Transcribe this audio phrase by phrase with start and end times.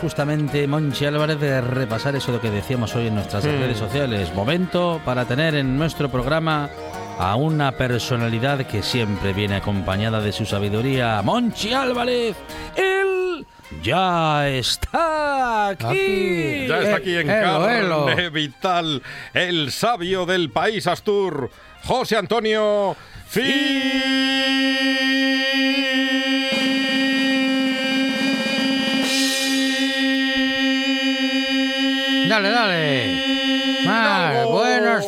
[0.00, 3.50] Justamente Monchi Álvarez de repasar eso de lo que decíamos hoy en nuestras Sí.
[3.50, 4.32] redes sociales.
[4.34, 6.70] Momento para tener en nuestro programa
[7.18, 11.20] a una personalidad que siempre viene acompañada de su sabiduría.
[11.22, 12.36] Monchi Álvarez,
[12.76, 13.44] él
[13.82, 15.84] ya está aquí.
[15.86, 16.66] Aquí.
[16.68, 19.02] Ya está aquí en carne vital
[19.34, 21.50] el sabio del país Astur,
[21.84, 22.96] José Antonio
[23.34, 23.54] Dale,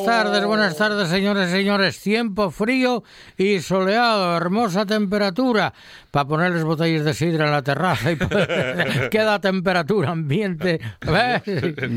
[0.05, 2.01] buenas tardes, buenas tardes, señores y señores.
[2.01, 3.03] Tiempo frío
[3.37, 5.73] y soleado, hermosa temperatura.
[6.11, 8.17] Para ponerles botellas de sidra en la terraza y
[9.11, 10.81] queda temperatura ambiente.
[11.01, 11.43] ¿Ves?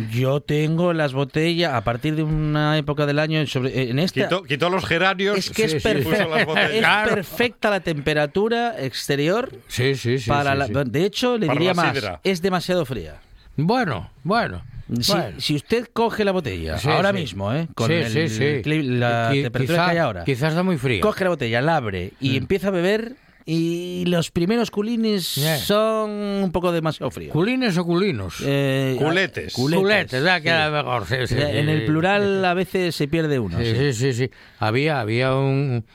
[0.11, 4.43] Yo tengo las botellas a partir de una época del año sobre en esta Quitó,
[4.43, 5.89] quitó los geranios es que Sí, es, sí.
[5.89, 6.71] perfe- Puso las botellas.
[6.71, 7.15] es Claro.
[7.15, 10.29] perfecta la temperatura exterior Sí, sí, sí.
[10.29, 10.89] para sí, la- sí.
[10.91, 12.19] de hecho le Para diría más sidra.
[12.23, 13.19] es demasiado fría
[13.55, 14.63] Bueno, bueno.
[15.01, 15.39] Si, bueno.
[15.39, 17.15] si usted coge la botella Sí, ahora sí.
[17.19, 17.67] mismo, ¿eh?
[17.73, 18.43] con Sí, el- sí, sí.
[18.63, 21.01] cli- la Qui- temperatura quizá- que hay ahora, Quizás está muy frío.
[21.01, 25.57] coge la botella, la abre y empieza a beber y los primeros culines Yeah.
[25.57, 27.31] son un poco demasiado fríos.
[27.33, 28.35] ¿Culines o culinos?
[28.45, 29.53] Eh, Culetes.
[29.53, 30.43] Culetes, ya sí.
[30.43, 31.05] queda mejor.
[31.07, 31.85] sí, sí, en sí, el sí.
[31.87, 33.57] plural a veces se pierde uno.
[33.59, 33.75] Sí, sí.
[33.75, 34.31] sí, sí, sí.
[34.59, 35.85] Había, había un,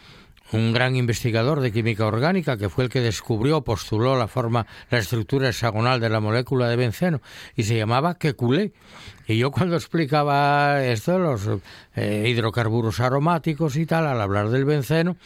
[0.52, 4.98] un gran investigador de química orgánica que fue el que descubrió, postuló la forma, la
[4.98, 7.20] estructura hexagonal de la molécula de benceno
[7.56, 8.72] y se llamaba Kekulé.
[9.26, 11.42] Y yo cuando explicaba esto, los
[11.96, 15.16] eh, hidrocarburos aromáticos y tal, al hablar del benceno,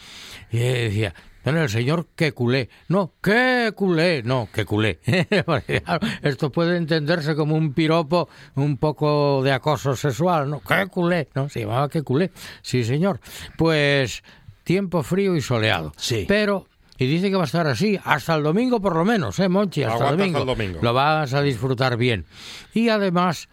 [0.50, 2.68] y decía, bueno, el señor Kekulé.
[2.88, 4.22] No, Kekulé.
[4.22, 5.00] No, Kekulé.
[5.46, 10.48] Porque, claro, Esto puede entenderse como un piropo un poco de acoso sexual.
[10.48, 11.28] No, Kekulé.
[11.34, 12.30] No, se llamaba Kekulé.
[12.62, 13.20] Sí, señor.
[13.58, 14.22] Pues
[14.64, 15.92] tiempo frío y soleado.
[15.96, 16.24] Sí.
[16.28, 16.66] Pero...
[16.98, 19.82] Y dice que va a estar así hasta el domingo por lo menos, ¿eh, Monchi?
[19.82, 20.40] Hasta el domingo.
[20.40, 20.78] el domingo.
[20.82, 22.26] Lo vas a disfrutar bien.
[22.74, 23.48] Y además,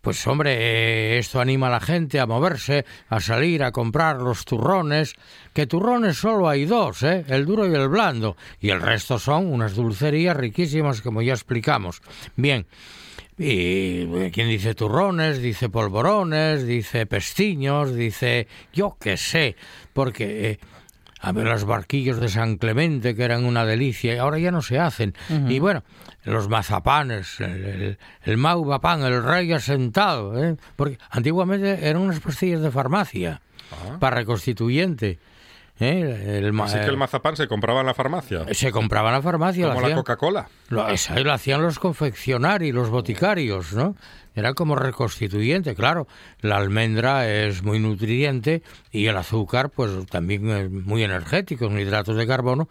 [0.00, 5.14] pues hombre, esto anima a la gente a moverse, a salir, a comprar los turrones,
[5.52, 7.24] que turrones solo hay dos, ¿eh?
[7.28, 12.00] el duro y el blando, y el resto son unas dulcerías riquísimas como ya explicamos.
[12.34, 12.66] Bien,
[13.40, 19.56] y eh, quien dice turrones, dice polvorones, dice pestiños, dice yo qué sé,
[20.04, 20.50] porque...
[20.50, 20.58] eh,
[21.22, 24.62] a ver, los barquillos de San Clemente, que eran una delicia, y ahora ya no
[24.62, 25.14] se hacen.
[25.48, 25.82] Y bueno,
[26.24, 30.56] los mazapanes, el, el, el maupapán, el rey asentado, ¿eh?
[30.76, 33.42] porque antiguamente eran unas pastillas de farmacia
[33.98, 35.18] para reconstituyente.
[35.80, 36.38] ¿Eh?
[36.38, 38.44] El, Así que el mazapán se compraba en la farmacia.
[38.52, 39.68] se compraba en la farmacia.
[39.68, 40.48] Como la hacían- Coca-Cola.
[40.68, 43.96] Lo, eso lo hacían los confeccionarios, los boticarios, ¿no?
[44.34, 46.06] Era como reconstituyente, claro.
[46.40, 48.62] La almendra es muy nutriente
[48.92, 52.68] y el azúcar, pues también es muy energético, son hidratos de carbono.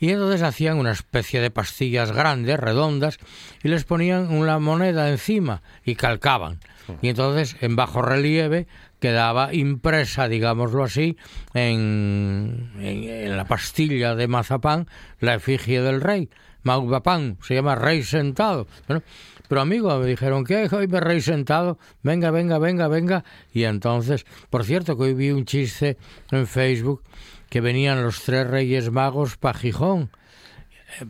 [0.00, 3.18] Y entonces hacían una especie de pastillas grandes, redondas,
[3.62, 6.58] y les ponían una moneda encima y calcaban.
[7.02, 8.66] Y entonces, en bajo relieve,
[9.06, 11.16] quedaba impresa, digámoslo así,
[11.54, 14.88] en, en- en la pastilla de mazapán
[15.20, 16.28] la efigie del rey.
[16.64, 18.66] Maupapán, se llama rey sentado.
[18.88, 19.04] Bueno,
[19.48, 20.68] pero amigo, me dijeron, ¿qué?
[20.72, 23.24] Hoy me rey sentado, venga, venga, venga, venga.
[23.52, 25.96] Y entonces, por cierto, que hoy vi un chiste
[26.32, 27.04] en Facebook
[27.48, 30.10] que venían los tres reyes magos para Gijón.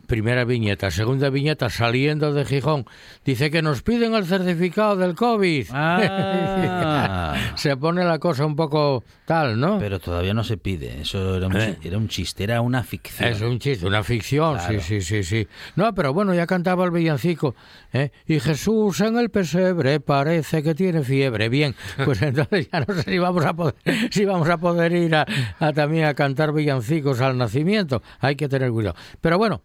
[0.07, 2.87] Primera viñeta, segunda viñeta, saliendo de Gijón.
[3.25, 5.67] Dice que nos piden el certificado del COVID.
[5.73, 7.35] Ah.
[7.57, 9.79] Se pone la cosa un poco tal, ¿no?
[9.79, 11.01] Pero todavía no se pide.
[11.03, 11.77] Eso era un, Eh.
[11.81, 13.29] chi- era un chiste, era una ficción.
[13.29, 14.81] Es un chiste, una ficción, Claro.
[14.81, 15.49] sí, sí, sí, sí.
[15.75, 17.55] No, pero bueno, ya cantaba el villancico.
[17.93, 18.11] ¿eh?
[18.27, 21.49] Y Jesús en el pesebre parece que tiene fiebre.
[21.49, 21.75] Bien,
[22.05, 23.75] pues entonces ya no sé si vamos a poder,
[24.11, 25.27] si vamos a poder ir a,
[25.59, 28.03] a también a cantar villancicos al nacimiento.
[28.21, 28.97] Hay que tener cuidado.
[29.21, 29.63] Pero bueno,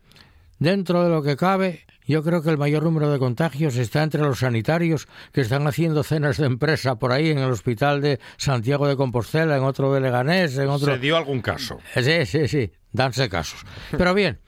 [0.61, 4.21] dentro de lo que cabe, yo creo que el mayor número de contagios está entre
[4.21, 8.87] los sanitarios que están haciendo cenas de empresa por ahí en el hospital de Santiago
[8.87, 10.93] de Compostela, en otro de Leganés, en otro...
[10.93, 11.79] Se dio algún caso.
[11.95, 13.65] Sí, sí, sí, danse casos.
[13.89, 14.39] Pero bien,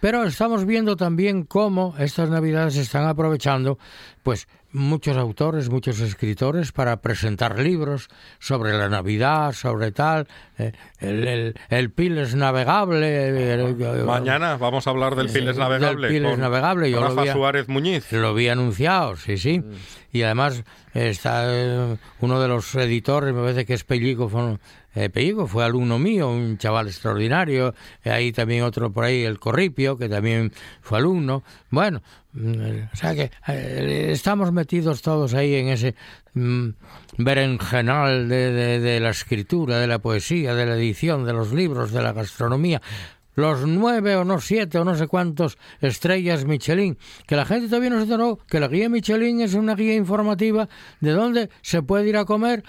[0.00, 3.78] pero estamos viendo también cómo estas navidades se están aprovechando,
[4.24, 8.08] pues muchos autores, muchos escritores para presentar libros
[8.38, 10.26] sobre la Navidad, sobre tal,
[10.58, 13.28] eh, el, el, el Piles navegable.
[13.28, 16.08] el- el- Mañana vamos a hablar del Piles del Navegable.
[16.08, 18.10] Piles con Navegable, yo lo Rafa vi Suárez Muñiz.
[18.12, 19.62] lo vi anunciado, sí, sí.
[20.12, 20.64] Y además
[20.94, 24.58] está eh, uno de los editores, me parece que es Pellico, fue,
[24.94, 27.74] eh, Pellico fue alumno mío, un chaval extraordinario.
[28.04, 30.52] Eh, ahí también otro por ahí, el Corripio, que también
[30.82, 31.42] fue alumno.
[31.70, 35.94] Bueno, mm, eh, o sea que eh, estamos metidos todos ahí en ese
[36.34, 36.68] mm,
[37.18, 42.02] berenjenal de, de, la escritura, de la poesía, de la edición, de los libros, de
[42.02, 42.80] la gastronomía
[43.34, 47.90] los nueve o no siete o no sé cuántos estrellas Michelin, que la gente todavía
[47.90, 50.68] no se enteró que la guía Michelin es una guía informativa
[51.00, 52.62] de dónde se puede ir a comer.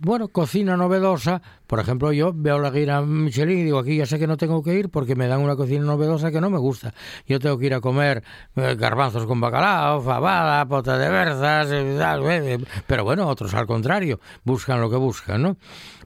[0.00, 1.42] Bueno, cocina novedosa.
[1.66, 4.62] Por ejemplo, yo veo la guía Michelin y digo, aquí ya sé que no tengo
[4.62, 6.94] que ir porque me dan una cocina novedosa que no me gusta.
[7.26, 8.22] Yo tengo que ir a comer
[8.54, 13.66] eh, garbanzos con bacalao, fabada, pota de berzas, eh, tal, eh, pero bueno, otros al
[13.66, 15.56] contrario, buscan lo que buscan, ¿no?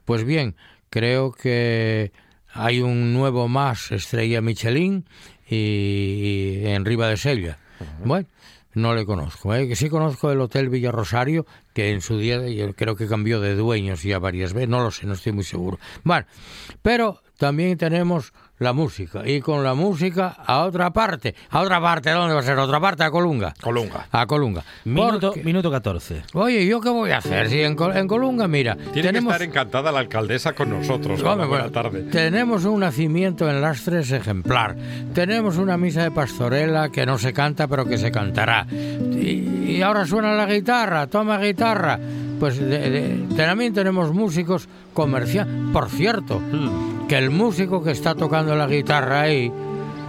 [0.05, 0.55] Pues bien,
[0.89, 2.11] creo que
[2.51, 5.05] hay un nuevo más estrella Michelin
[5.47, 7.59] y, y en Riva de Sella.
[8.03, 8.27] Bueno,
[8.73, 9.53] no le conozco.
[9.53, 9.67] ¿eh?
[9.67, 13.39] Que sí conozco el Hotel Villa Rosario, que en su día yo creo que cambió
[13.39, 14.69] de dueños ya varias veces.
[14.69, 15.79] No lo sé, no estoy muy seguro.
[16.03, 16.25] Bueno,
[16.81, 19.27] pero también tenemos la música.
[19.27, 21.35] Y con la música a otra parte.
[21.49, 22.09] ¿A otra parte?
[22.11, 22.57] ¿A dónde va a ser?
[22.57, 23.03] ¿A otra parte?
[23.03, 23.53] A Colunga.
[23.61, 24.07] Colunga.
[24.11, 24.63] A Colunga.
[24.85, 26.21] Minuto, Porque- minuto 14.
[26.33, 27.49] Oye, ¿yo qué voy a hacer?
[27.49, 29.31] Si en, Col- en Colunga, mira, Tiene tenemos...
[29.33, 31.21] que estar encantada la alcaldesa con nosotros.
[31.23, 32.03] Hombre, Buenas bueno, tarde.
[32.03, 34.75] Tenemos un nacimiento en Lastres ejemplar.
[35.13, 38.65] Tenemos una misa de pastorela que no se canta, pero que se cantará.
[38.71, 41.99] Y, y ahora suena la guitarra, toma guitarra.
[42.43, 45.53] Pues de- de- también tenemos músicos comerciales.
[45.71, 46.41] Por cierto,
[47.07, 49.49] que el músico que está tocando la guitarra ahí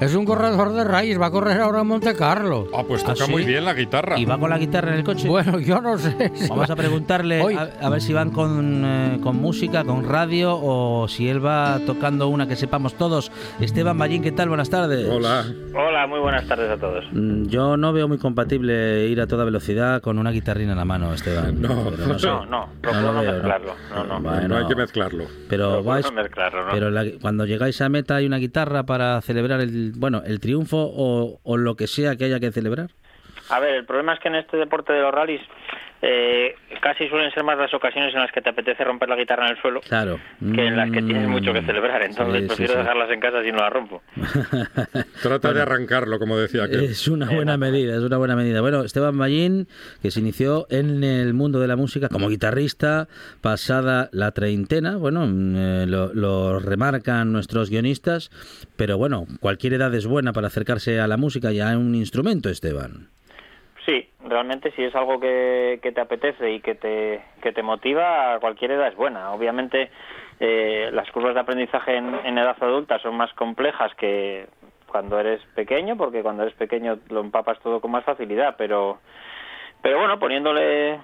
[0.00, 2.68] es un corredor de raíz, va a correr ahora a Monte Carlo.
[2.74, 3.30] Ah, pues toca ¿Ah, sí?
[3.32, 4.18] muy bien la guitarra.
[4.18, 5.28] ¿Y va con la guitarra en el coche?
[5.28, 6.32] Bueno, yo no sé.
[6.34, 10.06] si Vamos va- a preguntarle a, a ver si van con, eh, con música, con
[10.08, 13.30] radio o si él va tocando una que sepamos todos.
[13.60, 14.48] Esteban Ballín, ¿qué tal?
[14.48, 15.08] Buenas tardes.
[15.08, 15.44] Hola.
[15.74, 17.04] Hola, muy buenas tardes a todos.
[17.12, 20.84] Mm, Yo no veo muy compatible ir a toda velocidad con una guitarrina en la
[20.84, 21.60] mano, Esteban.
[21.64, 21.90] No.
[21.90, 22.26] Pero no, sé.
[22.26, 23.72] No, no, lo no veo, mezclarlo.
[23.94, 24.20] No, no.
[24.20, 25.24] Bueno, No hay que mezclarlo.
[25.48, 26.72] Pero vais, no mezclarlo, ¿no?
[26.72, 29.60] pero la- cuando llegáis a meta hay una guitarra para celebrar
[29.92, 32.90] bueno, el triunfo o, o lo que sea que haya que celebrar.
[33.50, 35.42] A ver, el problema es que en este deporte de los rallies
[36.06, 39.46] eh, casi suelen ser más las ocasiones en las que te apetece romper la guitarra
[39.46, 40.18] en el suelo Claro.
[40.54, 42.02] que en las que tienes Mm, mucho que celebrar.
[42.02, 42.78] Entonces sí, prefiero sí.
[42.78, 44.02] dejarlas en casa si no las rompo.
[45.22, 46.84] Trata de arrancarlo, como decía que.
[46.84, 48.60] Es una buena medida, es una buena medida.
[48.60, 49.66] Bueno, Esteban Ballín,
[50.02, 53.08] que se inició en el mundo de la música como guitarrista,
[53.40, 58.30] pasada la treintena, bueno, mm, eh, lo, lo remarcan nuestros guionistas,
[58.76, 62.48] pero bueno, cualquier edad es buena para acercarse a la música y a un instrumento,
[62.50, 63.08] Esteban.
[63.84, 68.40] Sí, realmente si es algo que, te apetece y que te, que te motiva, a
[68.40, 69.32] cualquier edad es buena.
[69.32, 69.90] Obviamente
[70.40, 74.46] eh, las curvas de aprendizaje en, en edad adulta son más complejas que
[74.86, 79.00] cuando eres pequeño, porque cuando eres pequeño lo empapas todo con más facilidad, pero,
[79.82, 81.00] pero bueno, poniéndole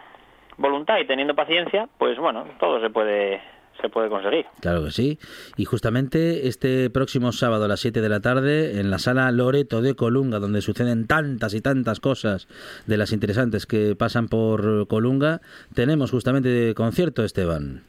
[0.57, 3.43] voluntad y teniendo paciencia, pues bueno, todo se puede
[3.81, 4.47] se puede conseguir.
[4.61, 5.19] Claro que sí.
[5.57, 9.83] Y justamente este próximo sábado a las 7 de la tarde, en la sala Loreto
[9.83, 12.49] de Colunga, donde suceden tantas y tantas cosas
[12.87, 15.41] de las interesantes que pasan por Colunga,
[15.75, 17.85] tenemos justamente concierto, Esteban.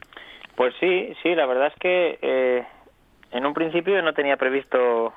[0.56, 2.66] Pues sí, sí, la verdad es que eh,
[3.32, 5.14] en un principio no tenía previsto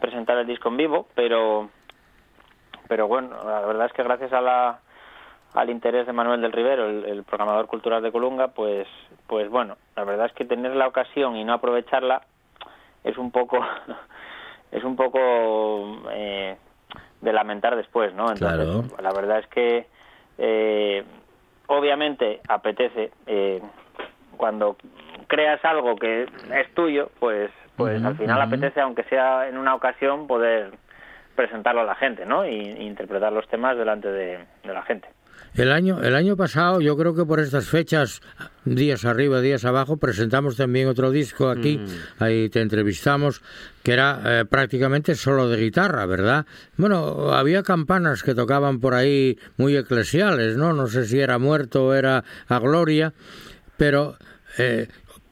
[0.00, 1.70] presentar el disco en vivo, pero
[2.88, 4.80] pero bueno, la verdad es que gracias a la,
[5.56, 8.86] al interés de Manuel del Rivero, el, programador cultural de Colunga, pues,
[9.26, 12.22] pues bueno, la verdad es que tener la ocasión y no aprovecharla
[13.02, 13.58] es un poco,
[14.70, 16.56] es un poco eh,
[17.22, 18.30] de lamentar después, ¿no?
[18.30, 19.86] Entonces, la verdad es que
[20.36, 21.04] eh,
[21.68, 23.62] obviamente apetece eh,
[24.36, 24.76] cuando
[25.26, 30.26] creas algo que es tuyo, pues, pues al final apetece, aunque sea en una ocasión,
[30.26, 30.72] poder
[31.34, 32.46] presentarlo a la gente, ¿no?
[32.46, 35.08] Y, interpretar los temas delante de, la gente.
[35.54, 38.20] El año, el año pasado, yo creo que por estas fechas,
[38.66, 42.22] días arriba, días abajo, presentamos también otro disco aquí, mm.
[42.22, 43.40] ahí te entrevistamos,
[43.82, 46.44] que era eh, prácticamente solo de guitarra, ¿verdad?
[46.76, 50.74] Bueno, había campanas que tocaban por ahí muy eclesiales, ¿no?
[50.74, 53.14] No sé si era muerto o era a gloria,
[53.78, 54.18] pero
[54.58, 54.88] eh,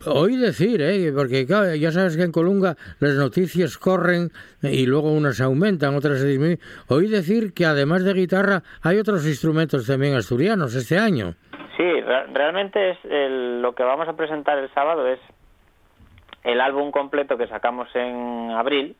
[0.06, 1.12] Oí decir, ¿eh?
[1.14, 4.30] porque ya sabes que en Colunga las noticias corren
[4.62, 6.58] y luego unas aumentan, otras se disminuyen.
[6.88, 11.34] Oí decir que además de guitarra hay otros instrumentos también asturianos este año.
[11.76, 12.00] Sí,
[12.32, 12.98] realmente es
[13.62, 15.18] lo que vamos a presentar el sábado es
[16.44, 18.96] el álbum completo que sacamos en abril.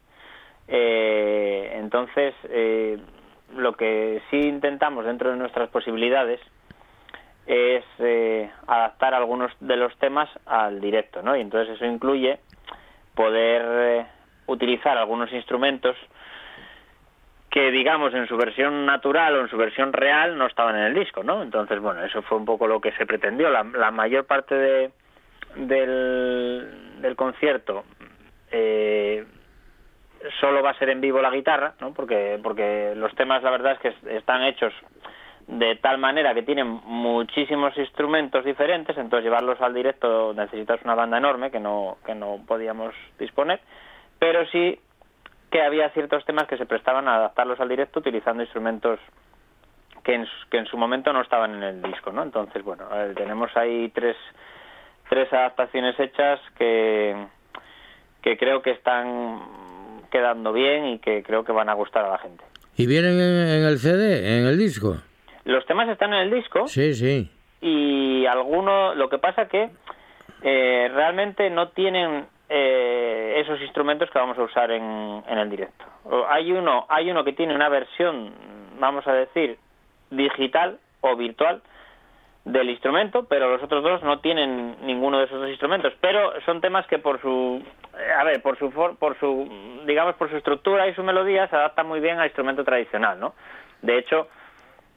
[0.67, 2.99] Eh, entonces, eh,
[3.55, 6.41] lo que sí intentamos dentro de nuestras posibilidades
[7.47, 11.37] es eh, adaptar algunos de los temas al directo, ¿no?
[11.37, 12.39] Y entonces eso incluye
[13.15, 14.07] poder eh,
[14.47, 15.97] utilizar algunos instrumentos
[17.51, 20.95] que digamos en su versión natural o en su versión real no estaban en el
[20.95, 21.41] disco, ¿no?
[21.43, 23.49] Entonces, bueno, eso fue un poco lo que se pretendió.
[23.49, 24.91] La, mayor parte de,
[25.55, 27.85] del, del concierto
[28.51, 29.25] eh,
[30.41, 31.95] solo va a ser en vivo la guitarra, ¿no?
[31.95, 34.73] Porque, porque los temas, la verdad es que están hechos
[35.47, 41.19] de tal manera que tienen muchísimos instrumentos diferentes, entonces llevarlos al directo necesitas una banda
[41.19, 43.61] enorme que no, que no podíamos disponer,
[44.19, 44.79] pero sí
[45.51, 48.99] que había ciertos temas que se prestaban a adaptarlos al directo utilizando instrumentos
[50.03, 52.23] que en, que en su momento no estaban en el disco, ¿no?
[52.23, 54.17] Entonces, bueno, tenemos ahí tres,
[55.09, 57.27] tres adaptaciones hechas que,
[58.23, 59.41] que creo que están
[60.11, 62.45] quedando bien y que creo que van a gustar a la gente.
[62.77, 64.97] ¿Y vienen en el CD, en el disco?
[65.45, 66.67] Los temas están en el disco.
[66.67, 67.31] Sí, sí.
[67.61, 69.71] Y algunos, lo que pasa que
[70.43, 75.85] eh, realmente no tienen eh, esos instrumentos que vamos a usar en, en el directo.
[76.29, 78.33] Hay uno, hay uno que tiene una versión,
[78.79, 79.59] vamos a decir,
[80.11, 81.63] digital o virtual
[82.45, 85.95] del instrumento, pero los otros dos no tienen ninguno de esos dos instrumentos.
[86.01, 87.63] Pero son temas que por su,
[87.99, 91.57] eh, a ver, por su, por su, digamos, por su estructura y su melodía se
[91.57, 93.35] adaptan muy bien al instrumento tradicional, ¿no?
[93.81, 94.29] De hecho,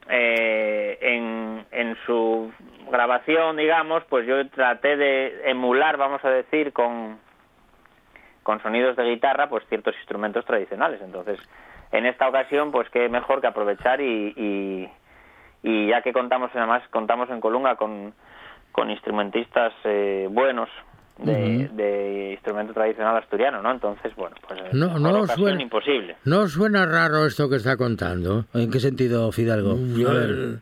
[0.09, 2.51] eh, en, en su
[2.89, 7.19] grabación, digamos, pues yo traté de emular, vamos a decir, con,
[8.43, 11.01] con sonidos de guitarra, pues ciertos instrumentos tradicionales.
[11.01, 11.39] Entonces,
[11.91, 14.89] en esta ocasión, pues qué mejor que aprovechar y,
[15.63, 18.13] y, ya que contamos, además, contamos en Colunga con,
[18.71, 20.69] con instrumentistas eh, buenos,
[21.19, 23.71] de, instrumento tradicional asturiano, ¿no?
[23.71, 26.15] Entonces, bueno, pues no, no suena, imposible.
[26.25, 28.45] ¿No suena raro esto que está contando?
[28.53, 29.75] ¿En qué sentido, Fidalgo?
[29.75, 30.59] Mm, a ver,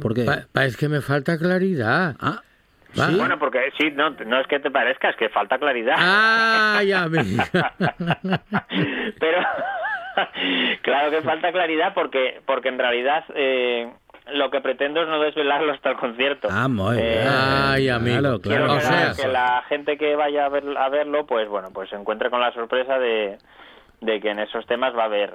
[0.00, 0.26] ¿Por qué?
[0.64, 2.16] es que me falta claridad.
[2.20, 2.42] Ah.
[2.94, 5.96] Bueno, porque sí, no, no es que te parezca, es que falta claridad.
[5.98, 7.06] Ah, ya
[9.20, 9.38] Pero
[10.82, 13.90] claro que falta claridad porque porque en realidad eh,
[14.32, 16.48] lo que pretendo es no desvelarlo hasta el concierto.
[16.50, 17.08] Ah, muy bien.
[17.08, 18.40] Eh, Ay, amigo.
[18.40, 21.90] Quiero que, la, que, la gente que vaya a, ver, a verlo, pues bueno, pues
[21.90, 23.38] se encuentre con la sorpresa de,
[24.00, 25.34] de que en esos temas va a haber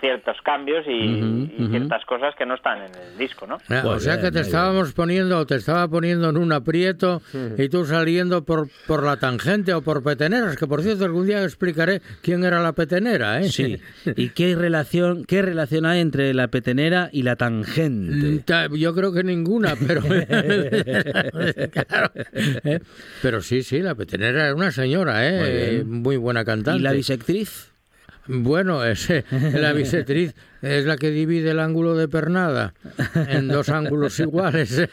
[0.00, 3.58] ciertos cambios y, ciertas cosas que no están en el disco, ¿no?
[3.84, 7.22] O sea que te estábamos poniendo, te estaba poniendo en un aprieto
[7.56, 11.42] y tú saliendo por, por la tangente o por peteneras, que por cierto algún día
[11.44, 13.48] explicaré quién era la petenera, ¿eh?
[13.48, 13.78] Sí.
[14.16, 18.42] ¿Y qué relación, qué relación hay entre la petenera y la tangente?
[18.68, 20.02] Mm, yo creo que ninguna, pero...
[22.64, 22.80] ¿eh?
[23.22, 25.84] Pero sí, sí, la petenera era una señora, ¿eh?
[25.84, 26.80] Muy, buena cantante.
[26.80, 27.75] ¿Y la bisectriz?
[28.28, 32.74] Bueno, ese, la bisectriz es la que divide el ángulo de pernada
[33.28, 34.88] en dos ángulos iguales.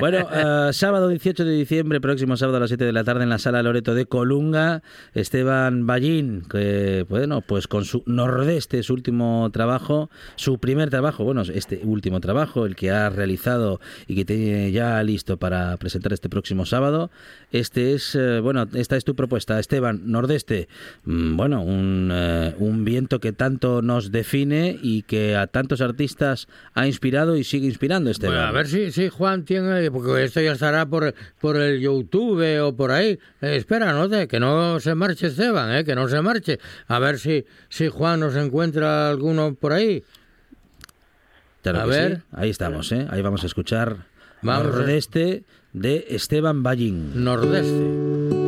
[0.00, 3.28] Bueno, eh, sábado 18 de diciembre, próximo sábado a las 7 de la tarde en
[3.28, 4.82] la sala Loreto de Colunga,
[5.14, 11.42] Esteban Ballín, que bueno, pues con su Nordeste, su último trabajo, su primer trabajo, bueno,
[11.42, 16.28] este último trabajo, el que ha realizado y que tiene ya listo para presentar este
[16.28, 17.10] próximo sábado.
[17.50, 20.68] Este es, eh, bueno, esta es tu propuesta, Esteban, Nordeste.
[21.04, 26.48] Mm, Bueno, un, eh, un viento que tanto nos define y que a tantos artistas
[26.74, 28.34] ha inspirado y sigue inspirando, Esteban.
[28.36, 32.60] Bueno, a ver si, si Juan tiene, porque esto ya estará por, por el YouTube
[32.62, 33.18] o por ahí.
[33.40, 36.58] Eh, espera, no te, que no se marche Esteban, eh, que no se marche.
[36.88, 40.02] A ver si, si Juan nos encuentra alguno por ahí.
[41.62, 42.16] Claro A ver.
[42.16, 42.22] sí.
[42.32, 43.06] Ahí estamos, ¿eh?
[43.10, 43.96] Ahí vamos a escuchar
[44.42, 47.22] Vamos Nordeste de Esteban Ballín.
[47.22, 48.41] Nordeste.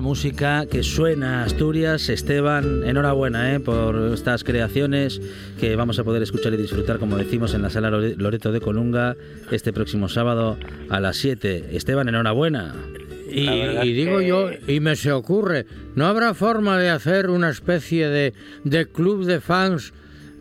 [0.00, 2.08] Música que suena a Asturias.
[2.08, 3.60] Esteban, enhorabuena ¿eh?
[3.60, 5.20] por estas creaciones
[5.60, 8.60] que vamos a poder escuchar y disfrutar, como decimos, en la sala Lore- Loreto de
[8.60, 9.16] Colunga
[9.50, 10.56] este próximo sábado
[10.90, 11.70] a las 7.
[11.76, 12.74] Esteban, enhorabuena.
[13.28, 18.08] Y, digo que- yo, y me se ocurre, ¿no habrá forma de hacer una especie
[18.08, 18.32] de,
[18.64, 19.92] de club de fans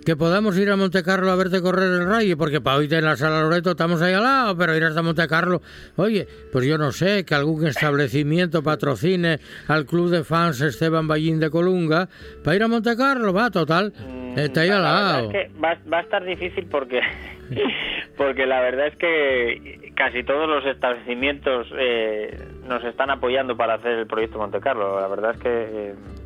[0.05, 2.37] que podamos ir a Monte Carlo a verte correr el rayo?
[2.37, 5.27] Porque para hoy en la sala Loreto estamos ahí al lado, pero ir hasta Monte
[5.27, 5.61] Carlo,
[5.95, 11.39] oye, pues yo no sé, que algún establecimiento patrocine al club de fans Esteban Ballín
[11.39, 12.07] de Colunga
[12.43, 13.91] para ir a Monte Carlo, va, total,
[14.35, 15.31] está ahí al lado.
[15.31, 17.01] es que va, va a estar difícil porque
[18.17, 23.93] porque la verdad es que casi todos los establecimientos eh, nos están apoyando para hacer
[23.93, 24.99] el proyecto Monte Carlo.
[24.99, 26.24] La verdad es que eh, mm,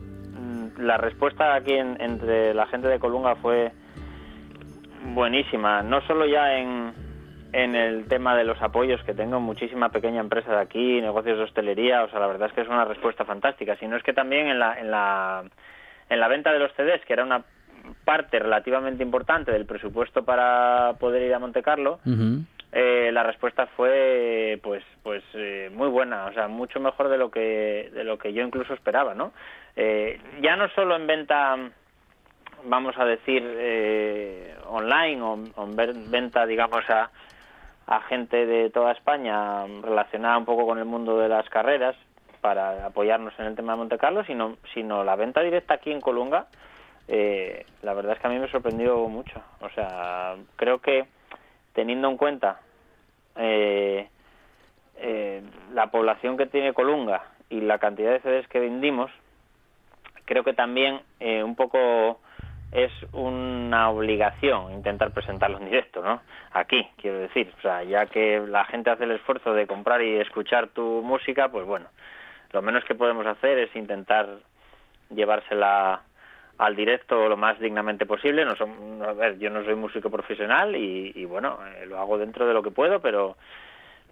[0.79, 3.71] la respuesta aquí en- entre la gente de Colunga fue
[5.13, 6.93] buenísima, no solo ya en,
[7.53, 11.43] en el tema de los apoyos que tengo muchísima pequeña empresa de aquí, negocios de
[11.45, 14.47] hostelería, o sea, la verdad es que es una respuesta fantástica, sino es que también
[14.47, 15.43] en la, en la,
[16.09, 17.43] en la venta de los CDs, que era una
[18.05, 21.99] parte relativamente importante del presupuesto para poder ir a Monte Carlo.
[22.71, 27.31] Eh, la respuesta fue pues pues eh, muy buena o sea mucho mejor de lo
[27.31, 29.31] que de lo que yo incluso esperaba no
[29.75, 31.55] Eh, ya no solo en venta
[32.65, 37.09] vamos a decir eh, online o, en venta digamos a
[37.87, 41.95] a gente de toda España relacionada un poco con el mundo de las carreras
[42.41, 46.01] para apoyarnos en el tema de Monte Carlo sino sino la venta directa aquí en
[46.01, 46.47] Colunga
[47.11, 49.41] eh, la verdad es que a mí me sorprendió mucho.
[49.61, 51.07] O sea creo que
[51.73, 52.61] teniendo en cuenta
[53.35, 54.07] eh,
[54.97, 55.41] eh,
[55.73, 59.11] la población que tiene Colunga y la cantidad de CDs que vendimos,
[60.25, 62.19] creo que también eh, un poco
[62.71, 66.21] es una obligación intentar presentarlo en directo, ¿no?
[66.51, 70.17] Aquí, quiero decir, o sea, ya que la gente hace el esfuerzo de comprar y
[70.17, 71.87] escuchar tu música, pues bueno,
[72.51, 74.27] lo menos que podemos hacer es intentar
[75.09, 76.03] llevársela
[76.59, 78.45] al directo lo más dignamente posible.
[78.45, 82.17] No son, a ver, yo no soy músico profesional y, y bueno, eh, lo hago
[82.17, 83.37] dentro de lo que puedo, pero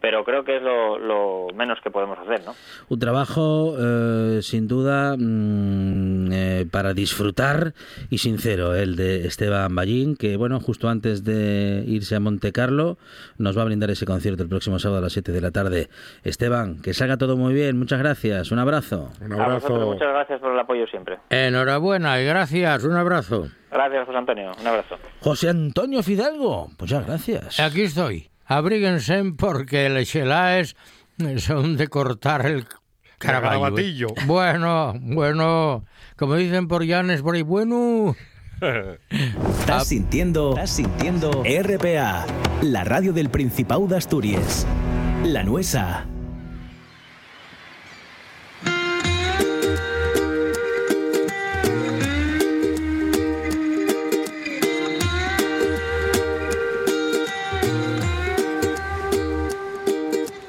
[0.01, 2.53] pero creo que es lo, lo menos que podemos hacer, ¿no?
[2.89, 7.73] Un trabajo, eh, sin duda, mm, eh, para disfrutar
[8.09, 12.97] y sincero, el de Esteban Ballín, que, bueno, justo antes de irse a Monte Carlo,
[13.37, 15.89] nos va a brindar ese concierto el próximo sábado a las 7 de la tarde.
[16.23, 19.11] Esteban, que salga todo muy bien, muchas gracias, un abrazo.
[19.21, 19.69] Un A abrazo.
[19.93, 21.17] muchas gracias por el apoyo siempre.
[21.29, 23.47] Enhorabuena y gracias, un abrazo.
[23.71, 24.51] Gracias, José Antonio.
[24.61, 24.95] Un abrazo.
[25.19, 27.59] José Antonio Fidalgo, muchas gracias.
[27.59, 28.29] Aquí estoy.
[28.47, 30.75] Abríguense porque el Xelaes
[31.37, 32.65] son de cortar el
[33.17, 33.61] caraballo.
[33.61, 34.07] garabatillo.
[34.25, 38.15] Bueno, bueno, como dicen por Llanes por ahí, bueno.
[39.59, 42.25] Estás sintiendo, estás sintiendo RPA,
[42.61, 44.65] la radio del Principado de Asturias.
[45.23, 46.07] La Nuesa.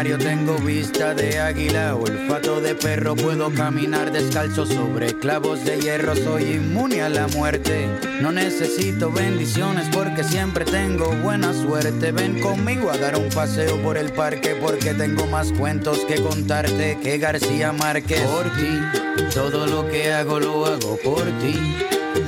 [0.00, 3.14] Tengo vista de águila, olfato de perro.
[3.14, 6.16] Puedo caminar descalzo sobre clavos de hierro.
[6.16, 7.86] Soy inmune a la muerte.
[8.22, 12.12] No necesito bendiciones porque siempre tengo buena suerte.
[12.12, 16.98] Ven conmigo a dar un paseo por el parque porque tengo más cuentos que contarte
[17.02, 18.22] que García Márquez.
[18.22, 21.76] Por ti, todo lo que hago lo hago por ti.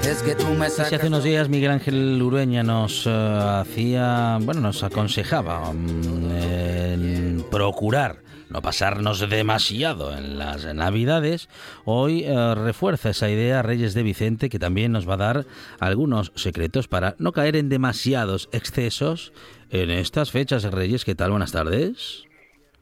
[0.05, 4.61] Es que tú me sacas hace unos días Miguel Ángel Urueña nos eh, hacía, bueno,
[4.61, 8.17] nos aconsejaba mm, procurar
[8.49, 11.51] no pasarnos demasiado en las Navidades,
[11.85, 15.45] hoy eh, refuerza esa idea Reyes de Vicente que también nos va a dar
[15.79, 19.35] algunos secretos para no caer en demasiados excesos
[19.71, 20.65] en estas fechas.
[20.71, 21.31] Reyes, ¿qué tal?
[21.31, 22.25] Buenas tardes.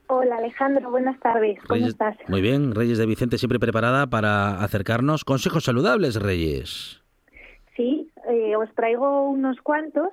[0.07, 1.59] Hola Alejandro, buenas tardes.
[1.69, 2.17] ¿Cómo estás?
[2.29, 7.03] Muy bien, Reyes de Vicente siempre preparada para acercarnos consejos saludables, Reyes.
[7.77, 10.11] Sí, eh, os traigo unos cuantos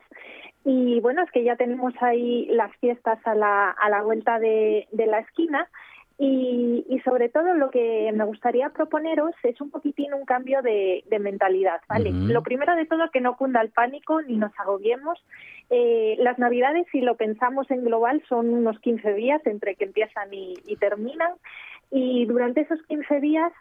[0.70, 4.86] y bueno, es que ya tenemos ahí las fiestas a la, a la vuelta de,
[4.92, 5.70] de la esquina
[6.18, 11.06] y, y, sobre todo lo que me gustaría proponeros es un poquitín un cambio de,
[11.08, 12.12] de mentalidad, ¿vale?
[12.12, 15.24] Lo primero de todo, que no cunda el pánico ni nos agobiemos.
[15.70, 20.34] Eh, las Navidades, si lo pensamos en global, son unos 15 días entre que empiezan
[20.34, 21.32] y, y terminan.
[21.92, 23.54] Y durante esos 15 días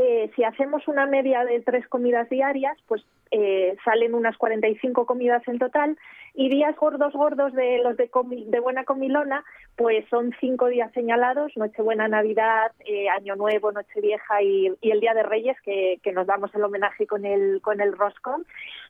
[0.00, 5.42] eh, si hacemos una media de tres comidas diarias, pues eh, salen unas 45 comidas
[5.48, 5.98] en total
[6.34, 8.08] y días gordos gordos de los de,
[8.46, 9.42] de buena comilona,
[9.76, 15.14] pues son cinco días señalados, Nochebuena, Navidad, eh, Año Nuevo, Nochevieja y, y el Día
[15.14, 18.46] de Reyes, que, nos damos el homenaje con el, con el roscón.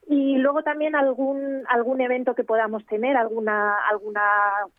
[0.06, 4.22] Y luego también algún, algún evento que podamos tener, alguna, alguna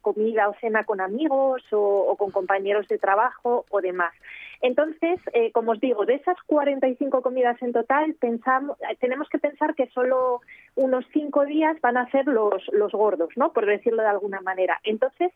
[0.01, 4.13] comida o cena con amigos o con compañeros de trabajo o demás.
[4.61, 9.73] Entonces, eh, como os digo, de esas 45 comidas en total, pensamos, tenemos que pensar
[9.73, 10.41] que solo
[10.75, 13.53] unos cinco días van a ser los, los gordos, ¿no?
[13.53, 14.79] Por decirlo de alguna manera.
[14.83, 15.31] Entonces,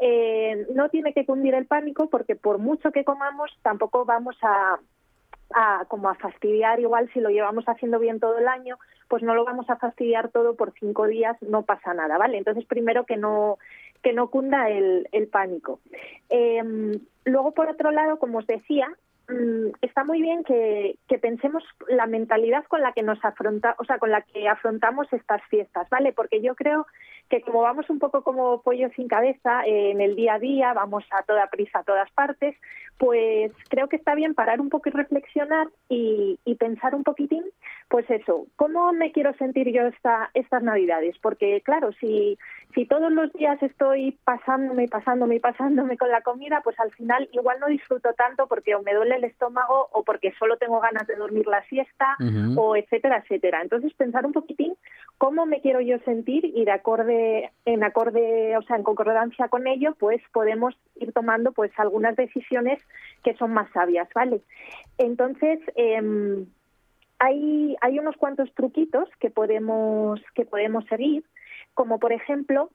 [0.00, 4.78] eh, no tiene que cundir el pánico porque por mucho que comamos, tampoco vamos a,
[5.54, 9.34] a como a fastidiar igual si lo llevamos haciendo bien todo el año pues no
[9.34, 13.16] lo vamos a fastidiar todo por cinco días no pasa nada vale entonces primero que
[13.16, 13.58] no
[14.02, 15.80] que no cunda el, el pánico
[16.28, 16.62] eh,
[17.28, 18.88] luego por otro lado como os decía
[19.28, 23.84] mm, está muy bien que, que, pensemos la mentalidad con la que nos afronta, o
[23.84, 26.12] sea, con la que afrontamos estas fiestas, ¿vale?
[26.12, 26.86] Porque yo creo
[27.28, 30.72] que como vamos un poco como pollo sin cabeza eh, en el día a día,
[30.72, 32.56] vamos a toda prisa a todas partes,
[32.96, 37.44] pues creo que está bien parar un poco y reflexionar y, y pensar un poquitín,
[37.88, 41.16] pues eso, ¿cómo me quiero sentir yo esta, estas Navidades?
[41.22, 42.38] Porque claro, si,
[42.74, 46.92] si todos los días estoy pasándome y pasándome y pasándome con la comida, pues al
[46.92, 50.80] final igual no disfruto tanto porque o me duele el estómago o porque solo tengo
[50.80, 52.58] ganas de dormir la siesta uh -huh.
[52.58, 53.62] o etcétera, etcétera.
[53.62, 54.74] Entonces pensar un poquitín
[55.16, 59.66] cómo me quiero yo sentir y de acorde, en acorde, o sea, en concordancia con
[59.66, 62.82] ello, pues podemos ir tomando pues algunas decisiones
[63.24, 64.42] que son más sabias, ¿vale?
[64.98, 66.44] Entonces, eh,
[67.18, 71.24] hay, hay unos cuantos truquitos que podemos, que podemos seguir,
[71.74, 72.70] como por ejemplo,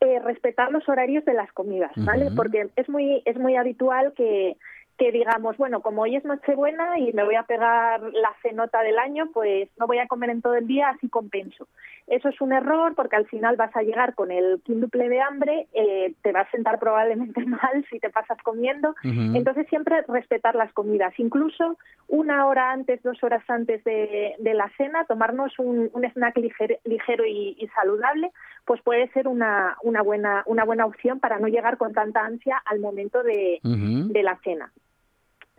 [0.00, 2.26] eh, respetar los horarios de las comidas, ¿vale?
[2.26, 2.36] Uh -huh.
[2.36, 4.56] Porque es muy, es muy habitual que,
[4.98, 8.98] que digamos, bueno, como hoy es Nochebuena y me voy a pegar la cenota del
[8.98, 11.68] año, pues no voy a comer en todo el día, así compenso.
[12.08, 15.68] Eso es un error porque al final vas a llegar con el quíntuple de hambre,
[15.72, 18.90] eh, te va a sentar probablemente mal si te pasas comiendo.
[19.04, 19.36] Uh -huh.
[19.36, 24.68] Entonces siempre respetar las comidas, incluso una hora antes, dos horas antes de, de la
[24.76, 28.32] cena, tomarnos un, un snack ligero, ligero y, y, saludable,
[28.64, 32.60] pues puede ser una, una, buena, una buena opción para no llegar con tanta ansia
[32.64, 34.06] al momento de, uh -huh.
[34.08, 34.72] de la cena.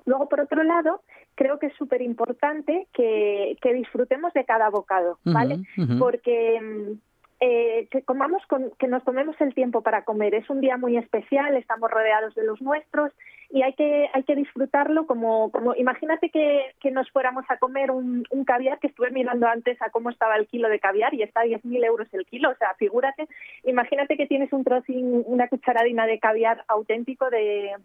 [0.09, 1.01] Luego, por otro lado,
[1.35, 5.55] creo que es súper importante que, que, disfrutemos de cada bocado, ¿vale?
[5.77, 5.99] Uh -huh.
[5.99, 6.97] Porque mm,
[7.41, 10.33] eh, que comamos con, que nos tomemos el tiempo para comer.
[10.33, 13.13] Es un día muy especial, estamos rodeados de los nuestros
[13.51, 17.91] y hay que hay que disfrutarlo como como imagínate que, que nos fuéramos a comer
[17.91, 21.23] un, un, caviar que estuve mirando antes a cómo estaba el kilo de caviar y
[21.23, 22.49] está a 10.000 euros el kilo.
[22.49, 23.27] O sea, figúrate,
[23.63, 27.75] imagínate que tienes un trocín, una cucharadina de caviar auténtico de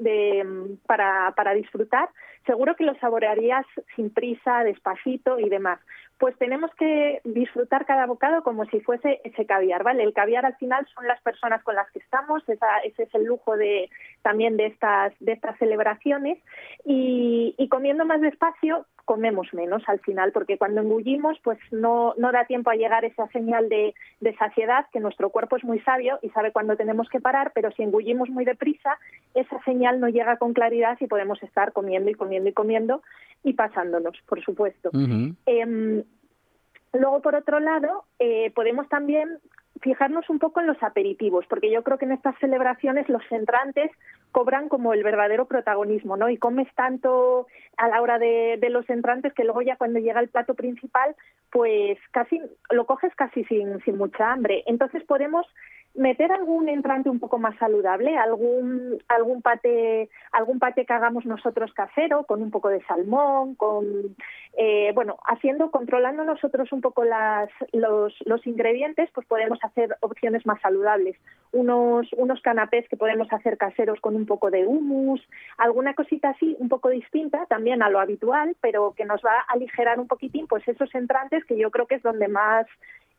[0.00, 2.08] de, para, para disfrutar,
[2.46, 5.78] seguro que lo saborearías sin prisa, despacito y demás.
[6.20, 10.02] Pues tenemos que disfrutar cada bocado como si fuese ese caviar, ¿vale?
[10.02, 13.56] El caviar al final son las personas con las que estamos, ese es el lujo
[13.56, 13.88] de
[14.20, 16.38] también de estas de estas celebraciones
[16.84, 22.30] y, y comiendo más despacio comemos menos al final, porque cuando engullimos, pues no, no
[22.30, 26.20] da tiempo a llegar esa señal de, de, saciedad, que nuestro cuerpo es muy sabio
[26.22, 28.98] y sabe cuándo tenemos que parar, pero si engullimos muy deprisa,
[29.34, 33.02] esa señal no llega con claridad y podemos estar comiendo y comiendo y comiendo
[33.42, 34.90] y pasándonos, por supuesto.
[36.92, 39.38] Luego, por otro lado, eh, podemos también
[39.80, 43.90] fijarnos un poco en los aperitivos, porque yo creo que en estas celebraciones los entrantes
[44.30, 46.28] cobran como el verdadero protagonismo, ¿no?
[46.28, 50.20] Y comes tanto a la hora de, de, los entrantes que luego ya cuando llega
[50.20, 51.16] el plato principal,
[51.50, 54.62] pues casi lo coges casi sin, sin mucha hambre.
[54.66, 55.46] Entonces podemos
[55.94, 61.72] meter algún entrante un poco más saludable, algún algún pate algún pate que hagamos nosotros
[61.74, 63.84] casero con un poco de salmón, con
[64.56, 70.46] eh, bueno haciendo controlando nosotros un poco las los, los ingredientes, pues podemos hacer opciones
[70.46, 71.16] más saludables,
[71.52, 75.20] unos unos canapés que podemos hacer caseros con un poco de hummus,
[75.58, 79.52] alguna cosita así un poco distinta también a lo habitual, pero que nos va a
[79.52, 82.66] aligerar un poquitín pues esos entrantes que yo creo que es donde más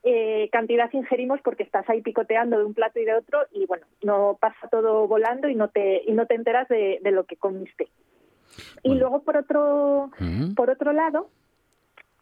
[0.03, 3.85] eh, cantidad ingerimos porque estás ahí picoteando de un plato y de otro y bueno,
[4.03, 7.87] no pasa todo volando y no te, y no te enteras de, lo que comiste.
[8.83, 10.55] Y luego por otro, mm.
[10.55, 11.29] por otro lado,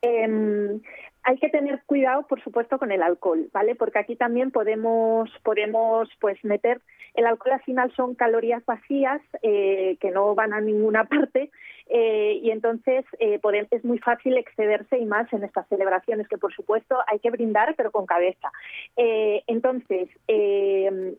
[0.02, 0.80] eh,
[1.24, 3.76] hay que tener cuidado, por supuesto, con el alcohol, ¿vale?
[3.76, 6.82] Porque aquí también podemos, podemos pues meter
[7.14, 11.52] el alcohol al final son calorías vacías eh, que no van a ninguna parte
[11.90, 13.40] eh, y entonces eh,
[13.72, 17.76] es muy fácil excederse y más en estas celebraciones que por supuesto hay que brindar
[17.76, 18.52] pero con cabeza.
[18.96, 20.10] entonces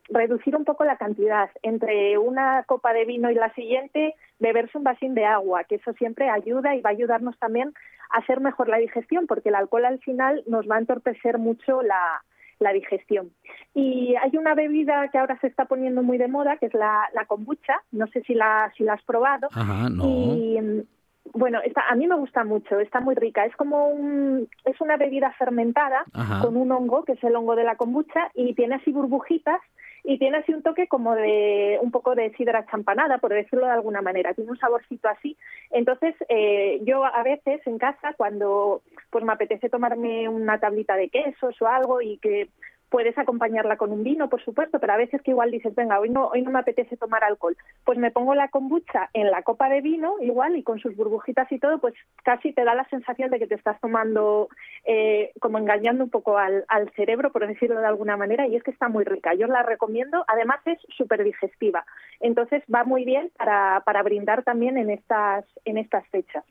[0.09, 4.83] reducir un poco la cantidad entre una copa de vino y la siguiente beberse un
[4.83, 7.73] vasín de agua que eso siempre ayuda y va a ayudarnos también
[8.09, 11.81] a hacer mejor la digestión porque el alcohol al final nos va a entorpecer mucho
[11.81, 12.23] la,
[12.61, 13.31] la digestión.
[13.73, 17.09] Y hay una bebida que ahora se está poniendo muy de moda, que es la,
[17.13, 17.81] la kombucha.
[17.91, 19.47] No sé si la, si la has probado.
[19.51, 20.05] Ajá, no.
[20.05, 20.85] Y,
[21.33, 23.45] bueno, esta, a mí me gusta mucho, está muy rica.
[23.45, 26.03] Es como un, es una bebida fermentada
[26.41, 29.61] con un hongo, que es el hongo de la kombucha, y tiene así burbujitas
[30.03, 33.73] y tiene así un toque como de un poco de sidra champanada, por decirlo de
[33.73, 34.33] alguna manera.
[34.33, 35.37] Tiene un saborcito así.
[35.69, 41.09] Entonces, eh, yo a veces en casa, cuando pues me apetece tomarme una tablita de
[41.09, 42.49] quesos o algo y que
[42.91, 46.09] puedes acompañarla con un vino, por supuesto, pero a veces que igual dices, venga, hoy
[46.09, 49.69] no, hoy no me apetece tomar alcohol, pues me pongo la kombucha en la copa
[49.69, 53.31] de vino, igual, y con sus burbujitas y todo, pues casi te da la sensación
[53.31, 54.49] de que te estás tomando,
[54.83, 58.63] eh, como engañando un poco al, al cerebro, por decirlo de alguna manera, y es
[58.63, 59.33] que está muy rica.
[59.35, 61.85] Yo la recomiendo, además es súper digestiva,
[62.19, 66.43] entonces va muy bien para, para brindar también en estas, en estas fechas.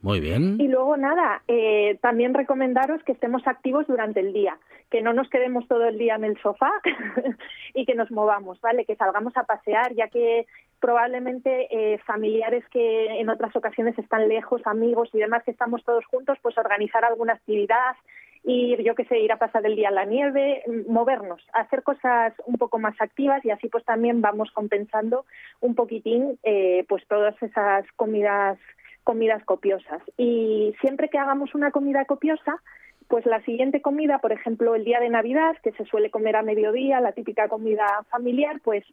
[0.00, 0.60] Muy bien.
[0.60, 4.56] Y luego nada, eh, también recomendaros que estemos activos durante el día,
[4.90, 6.72] que no nos quedemos todo el día en el sofá
[7.74, 8.84] y que nos movamos, ¿vale?
[8.84, 10.46] Que salgamos a pasear, ya que
[10.80, 16.04] probablemente eh, familiares que en otras ocasiones están lejos, amigos y demás, que estamos todos
[16.06, 17.96] juntos, pues organizar alguna actividad,
[18.44, 22.32] ir, yo qué sé, ir a pasar el día en la nieve, movernos, hacer cosas
[22.46, 25.26] un poco más activas y así pues también vamos compensando
[25.60, 28.58] un poquitín eh, pues todas esas comidas
[29.04, 30.02] comidas copiosas.
[30.18, 32.60] Y siempre que hagamos una comida copiosa,
[33.08, 36.42] pues la siguiente comida, por ejemplo, el día de Navidad, que se suele comer a
[36.42, 38.84] mediodía, la típica comida familiar, pues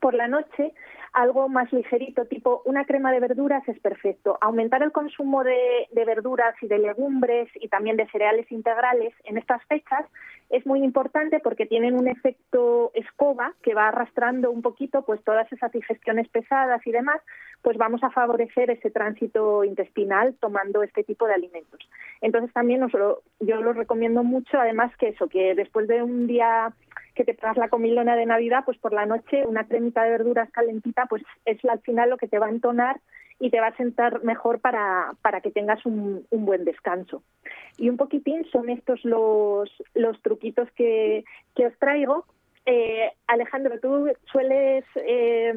[0.00, 0.74] por la noche
[1.12, 4.38] algo más ligerito, tipo una crema de verduras es perfecto.
[4.40, 9.64] Aumentar el consumo de, verduras y de legumbres y también de cereales integrales en estas
[9.64, 10.04] fechas
[10.50, 15.50] es muy importante porque tienen un efecto escoba que va arrastrando un poquito pues todas
[15.52, 17.20] esas digestiones pesadas y demás,
[17.62, 21.80] pues vamos a favorecer ese tránsito intestinal tomando este tipo de alimentos.
[22.20, 22.86] Entonces también
[23.40, 26.72] yo lo recomiendo mucho, además que eso, que después de un día
[27.14, 30.50] que te pagas la comilona de Navidad, pues por la noche una cremita de verduras
[30.50, 33.00] calentita, pues es al final lo que te va a entonar
[33.40, 37.22] y te va a sentar mejor para, para que tengas un, un buen descanso.
[37.76, 41.24] Y un poquitín son estos los, los truquitos que,
[41.54, 42.24] que os traigo.
[42.66, 45.54] Eh, Alejandro, ¿tú sueles eh,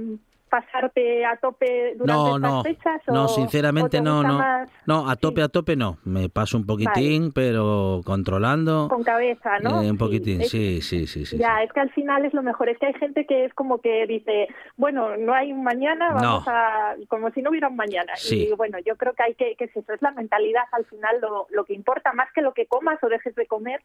[0.52, 3.02] pasarte a tope durante no, estas no, fechas?
[3.08, 4.40] no, sinceramente no, no.
[4.86, 5.46] No, a tope, Sí.
[5.46, 5.98] a tope no.
[6.04, 8.88] Me paso un poquitín, pero controlando.
[8.90, 9.82] Con cabeza, ¿no?
[9.82, 11.38] eh, un Sí, poquitín, es- sí, sí, sí, sí.
[11.38, 12.70] ya, es que al final es lo mejor.
[12.70, 16.46] Es que hay gente que es como que dice, bueno, no hay un mañana, vamos
[16.46, 16.52] No.
[16.52, 16.96] a.
[17.08, 18.12] como si no hubiera un mañana.
[18.18, 18.50] Sí.
[18.52, 21.16] Y bueno, yo creo que hay que, que es eso, es la mentalidad al final
[21.22, 23.82] lo, lo que importa, más que lo que comas o dejes de comer,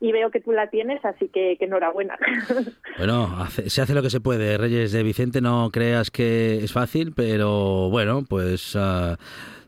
[0.00, 2.18] y veo que tú la tienes, así que, que enhorabuena.
[2.98, 7.12] Bueno, se hace lo que se puede, Reyes de Vicente, no creas que es fácil,
[7.14, 9.16] pero bueno, pues ah,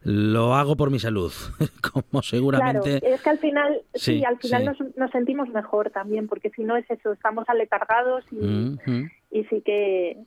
[0.05, 1.33] lo hago por mi salud,
[1.92, 3.00] como seguramente...
[3.00, 6.64] Claro, es que al final, sí, al final Nos, nos, sentimos mejor también, porque si
[6.64, 8.76] no es eso, estamos aletargados y,
[9.31, 10.18] y sí que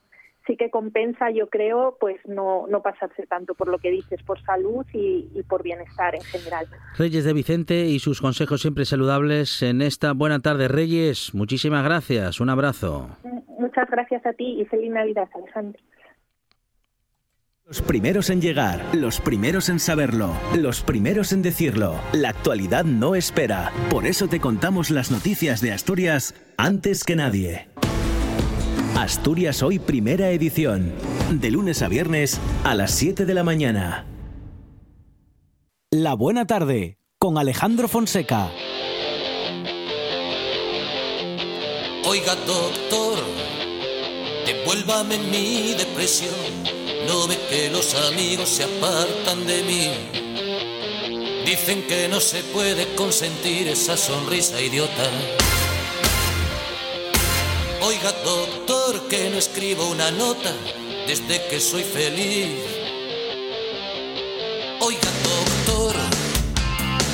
[0.47, 4.39] sí que compensa, yo creo, pues no, no pasarse tanto por lo que dices, por
[4.43, 6.67] salud y, y, por bienestar en general.
[6.97, 10.67] Reyes de Vicente y sus consejos siempre saludables en esta buena tarde.
[10.67, 13.09] Reyes, muchísimas gracias, un abrazo.
[13.59, 15.81] Muchas gracias a ti y feliz Navidad, Alejandro.
[17.67, 21.99] Los primeros en llegar, los primeros en saberlo, los primeros en decirlo.
[22.13, 23.71] La actualidad no espera.
[23.89, 27.67] Por eso te contamos las noticias de Asturias antes que nadie.
[28.95, 30.93] Asturias Hoy Primera Edición.
[31.31, 34.05] De lunes a viernes a las 7 de la mañana.
[35.89, 38.51] La Buena Tarde con Alejandro Fonseca.
[42.07, 43.17] Oiga, doctor,
[44.45, 46.74] devuélvame mi depresión.
[47.05, 49.91] No ve que los amigos se apartan de mí.
[51.45, 55.09] Dicen que no se puede consentir esa sonrisa idiota.
[57.81, 60.51] Oiga, doctor, que no escribo una nota
[61.07, 62.49] desde que soy feliz.
[64.79, 65.95] Oiga, doctor,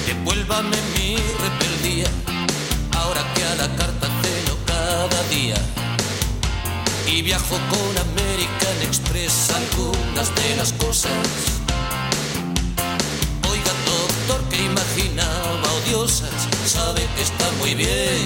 [0.06, 2.10] devuélvame mi rebeldía,
[2.97, 5.56] ahora que a la carta ceno cada día.
[7.06, 7.97] Y viajo con
[8.41, 11.62] American Express algunas de las cosas.
[13.51, 18.25] Oiga, doctor, que imaginaba odiosas, sabe que está muy bien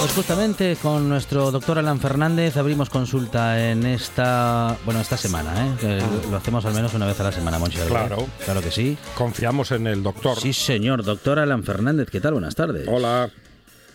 [0.00, 6.00] pues justamente con nuestro doctor Alan Fernández abrimos consulta en esta, bueno, esta semana, ¿eh?
[6.30, 7.78] lo hacemos al menos una vez a la semana, Monchi.
[7.80, 8.18] Claro.
[8.44, 8.96] Claro que sí.
[9.16, 10.36] Confiamos en el doctor.
[10.36, 11.02] Sí, señor.
[11.02, 12.34] Doctor Alan Fernández, ¿qué tal?
[12.34, 12.86] Buenas tardes.
[12.86, 13.28] Hola.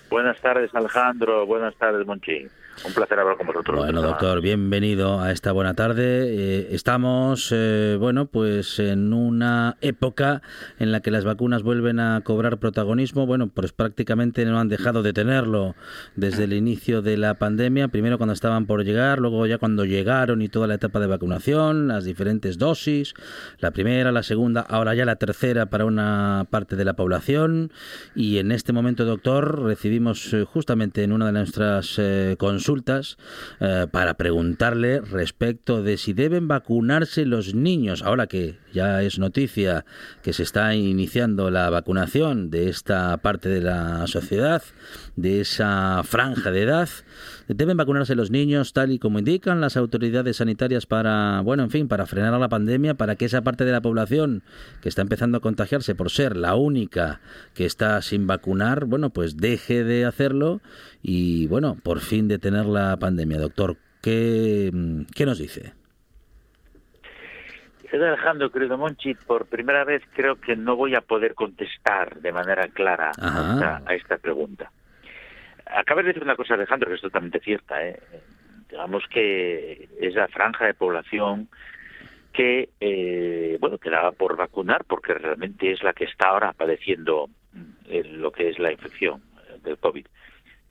[0.09, 1.45] Buenas tardes, Alejandro.
[1.45, 2.49] Buenas tardes, Monchi.
[2.85, 3.77] Un placer hablar con vosotros.
[3.77, 6.25] Bueno, doctor, bienvenido a esta buena tarde.
[6.27, 10.41] Eh, estamos, eh, bueno, pues en una época
[10.79, 13.25] en la que las vacunas vuelven a cobrar protagonismo.
[13.25, 15.75] Bueno, pues prácticamente no han dejado de tenerlo
[16.15, 17.87] desde el inicio de la pandemia.
[17.87, 21.87] Primero cuando estaban por llegar, luego ya cuando llegaron y toda la etapa de vacunación,
[21.87, 23.13] las diferentes dosis,
[23.59, 27.71] la primera, la segunda, ahora ya la tercera para una parte de la población.
[28.13, 32.01] Y en este momento, doctor, recibimos eh, justamente en una de nuestras
[32.37, 33.17] consultas consultas
[33.59, 39.85] eh, para preguntarle respecto de si deben vacunarse los niños, ahora que ya es noticia
[40.21, 44.63] que se está iniciando la vacunación de esta parte de la sociedad,
[45.15, 46.89] de esa franja de edad.
[47.47, 51.87] Deben vacunarse los niños tal y como indican las autoridades sanitarias para, bueno, en fin,
[51.87, 54.43] para frenar a la pandemia, para que esa parte de la población
[54.81, 57.21] que está empezando a contagiarse por ser la única
[57.53, 60.61] que está sin vacunar, bueno, pues deje de hacerlo
[61.01, 63.39] y, bueno, por fin detener la pandemia.
[63.39, 64.71] Doctor, ¿qué,
[65.13, 65.82] qué nos dice?
[68.01, 72.67] Alejandro, querido Monchi, por primera vez creo que no voy a poder contestar de manera
[72.69, 74.71] clara a esta, pregunta.
[75.65, 77.85] Acabas de decir una cosa, Alejandro, que es totalmente cierta.
[77.85, 77.99] ¿eh?
[78.69, 81.49] Digamos que es la franja de población
[82.31, 87.29] que, eh, bueno, quedaba por vacunar porque realmente es la que está ahora padeciendo
[87.87, 89.21] eh, lo que es la infección
[89.61, 90.07] del COVID.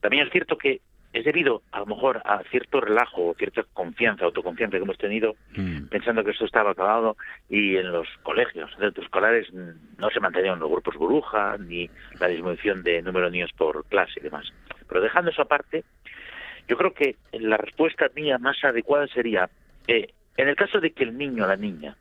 [0.01, 0.81] También es cierto que
[1.13, 5.35] es debido a lo mejor a cierto relajo o cierta confianza, autoconfianza que hemos tenido
[5.55, 5.89] mm.
[5.89, 7.17] pensando que esto estaba acabado
[7.51, 13.03] y en los colegios, escolares no se mantenían los grupos burbuja ni la disminución de
[13.03, 14.51] número de niños por clase y demás.
[14.89, 15.85] Pero dejando eso aparte,
[16.67, 19.51] yo creo que la respuesta mía más adecuada sería,
[19.87, 21.97] eh, en el caso de que el niño o la niña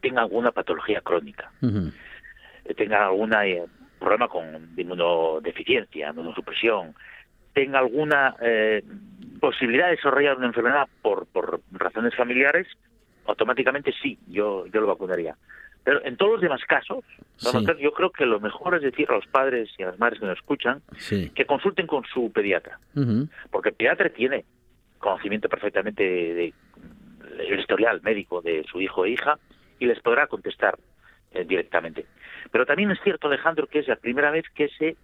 [0.00, 3.64] tenga alguna patología crónica, eh, tenga algún eh,
[3.98, 6.94] problema con inmunodeficiencia, inmunosupresión,
[7.54, 8.82] tenga alguna eh,
[9.40, 12.66] posibilidad de desarrollar una enfermedad por, por razones familiares,
[13.26, 15.36] automáticamente sí, yo, yo lo vacunaría.
[15.84, 17.04] Pero en todos los demás casos,
[17.78, 20.26] yo creo que lo mejor es decir a los padres y a las madres que
[20.26, 20.80] nos escuchan
[21.34, 22.78] que consulten con su pediatra.
[23.50, 24.46] Porque el pediatra tiene
[24.98, 26.54] conocimiento perfectamente del
[27.36, 29.38] de, historial médico de su hijo e hija
[29.78, 30.78] y les podrá contestar
[31.32, 32.06] eh, directamente.
[32.50, 34.96] Pero también es cierto, Alejandro, que es la primera vez que se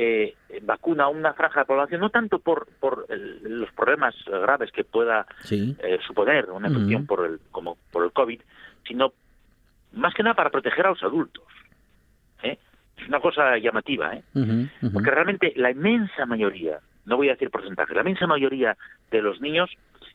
[0.00, 4.84] eh, vacuna a una franja de población, no tanto por, por los problemas graves que
[4.84, 8.40] pueda eh, suponer una infección por el, como por el COVID,
[8.86, 9.12] sino
[9.94, 11.42] más que nada para proteger a los adultos.
[12.44, 12.58] ¿eh?
[12.96, 14.22] Es una cosa llamativa, ¿eh?
[14.92, 18.76] porque realmente la inmensa mayoría, no voy a decir porcentaje, la inmensa mayoría
[19.10, 19.68] de los niños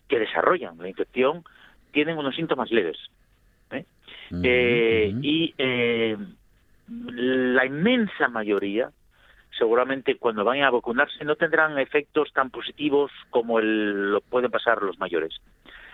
[0.07, 1.43] que desarrollan la infección
[1.91, 2.97] tienen unos síntomas leves.
[3.71, 3.83] ¿eh?
[5.21, 5.53] y
[6.87, 8.89] la inmensa mayoría
[9.57, 14.81] seguramente cuando vayan a vacunarse no tendrán efectos tan positivos como el, lo pueden pasar
[14.81, 15.39] los mayores.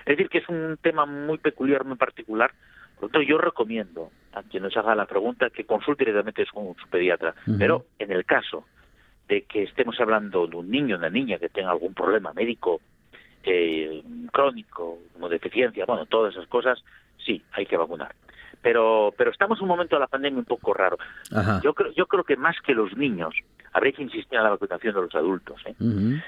[0.06, 2.52] Es decir, que es un tema muy peculiar, muy particular.
[2.96, 6.76] Por lo tanto, yo recomiendo a quien nos haga la pregunta que consulte directamente con
[6.76, 7.34] su pediatra.
[7.58, 8.66] Pero en el caso
[9.28, 12.82] de que estemos hablando de un niño o una niña que tenga algún problema médico
[13.44, 16.84] eh, crónico, como deficiencia, bueno, todas esas cosas,
[17.24, 18.14] sí, hay que vacunar
[18.62, 20.98] pero pero estamos en un momento de la pandemia un poco raro.
[21.64, 23.34] Yo creo yo creo que más que los niños
[23.74, 25.62] habría que insistir en la vacunación de los adultos.
[25.66, 25.74] ¿eh?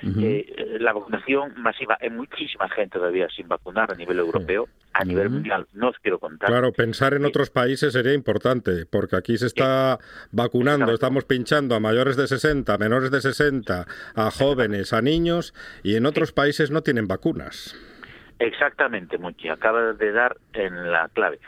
[0.04, 5.30] Eh, la vacunación masiva, hay muchísima gente todavía sin vacunar a nivel europeo, a nivel
[5.30, 6.50] mundial, no os quiero contar.
[6.50, 10.00] Claro, pensar en otros países sería importante, porque aquí se está
[10.32, 13.86] vacunando, estamos pinchando a mayores de 60, menores de 60,
[14.16, 17.76] a jóvenes, a niños, y en otros países no tienen vacunas.
[18.40, 21.40] Exactamente, Muchi, acaba de dar en la clave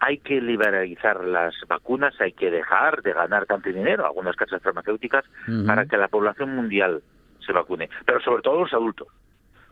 [0.00, 5.24] hay que liberalizar las vacunas, hay que dejar de ganar tanto dinero, algunas casas farmacéuticas,
[5.66, 7.02] para que la población mundial
[7.44, 9.08] se vacune, pero sobre todo los adultos,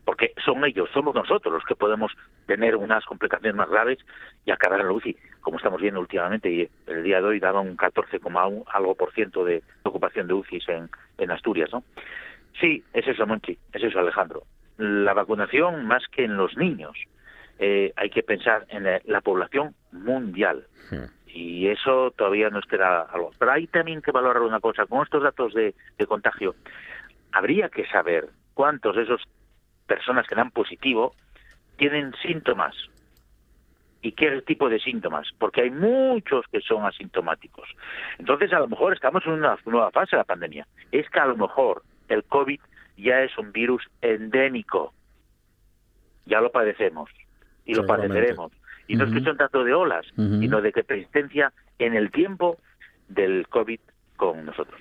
[0.04, 2.12] porque son ellos, somos nosotros los que podemos
[2.46, 3.98] tener unas complicaciones más graves
[4.44, 7.60] y acabar en la UCI, como estamos viendo últimamente, y el día de hoy daba
[7.60, 11.84] un 14,1 algo por ciento de ocupación de UCIs en, en Asturias, ¿no?
[12.60, 14.42] Sí, es eso, Monchi, es eso, Alejandro.
[14.78, 16.96] La vacunación más que en los niños,
[17.58, 20.66] eh, hay que pensar en la, población mundial.
[21.26, 23.30] Y eso todavía nos queda algo.
[23.38, 24.86] Pero hay también que valorar una cosa.
[24.86, 25.74] Con estos datos de,
[26.06, 26.54] contagio,
[27.32, 29.20] habría que saber cuántos de esas
[29.86, 31.14] personas que dan positivo
[31.76, 32.74] tienen síntomas
[34.00, 37.68] y qué tipo de síntomas, porque hay muchos que son asintomáticos.
[38.18, 40.66] Entonces, a lo mejor estamos en una nueva fase de la pandemia.
[40.92, 42.60] Es que a lo mejor el COVID
[42.96, 44.92] ya es un virus endémico.
[46.26, 47.10] Ya lo padecemos
[47.64, 48.52] y lo padeceremos.
[48.88, 52.58] Y no es un trato de olas, sino de que persistencia en el tiempo
[53.08, 53.80] del COVID
[54.16, 54.80] con nosotros.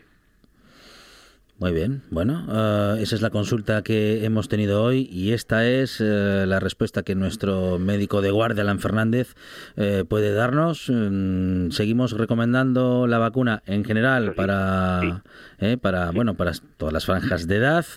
[1.60, 6.00] Muy bien, bueno, eh, esa es la consulta que hemos tenido hoy y esta es
[6.00, 9.34] eh, la respuesta que nuestro médico de guardia, Alan Fernández,
[9.76, 10.88] eh, puede darnos.
[10.88, 15.24] Mm, seguimos recomendando la vacuna en general para,
[15.82, 17.88] para, bueno, para todas las franjas de edad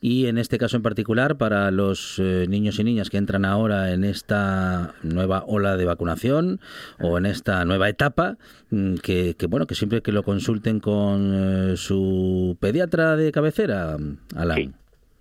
[0.00, 4.04] y en este caso en particular para los niños y niñas que entran ahora en
[4.04, 6.58] esta nueva ola de vacunación
[6.98, 8.38] o en esta nueva etapa,
[8.70, 13.96] mm, que, que bueno, que siempre que lo consulten con su pediatra de cabecera,
[14.36, 14.74] Alan?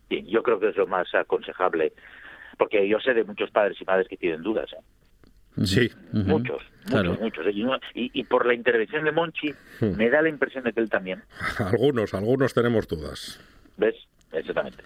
[0.10, 1.94] Sí, yo creo que es lo más aconsejable,
[2.58, 4.72] porque yo sé de muchos padres y madres que tienen dudas.
[4.74, 5.66] ¿eh?
[5.66, 5.90] Sí.
[6.12, 7.46] Muchos, muchos, muchos.
[7.94, 9.96] Y, por la intervención de Monchi, hmm.
[9.98, 11.24] me da la impresión de que él también.
[11.58, 13.40] algunos, algunos tenemos dudas.
[13.78, 13.96] ¿Ves?
[14.32, 14.84] Exactamente.